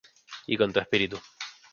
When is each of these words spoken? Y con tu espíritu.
Y 0.47 0.57
con 0.57 0.73
tu 0.73 0.79
espíritu. 0.79 1.21